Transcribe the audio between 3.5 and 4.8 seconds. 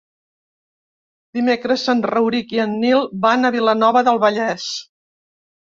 Vilanova del Vallès.